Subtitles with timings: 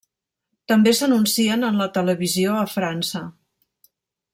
[0.71, 3.23] També s'anuncien en la televisió a França.